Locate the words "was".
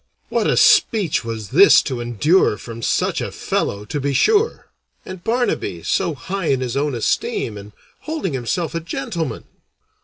1.23-1.49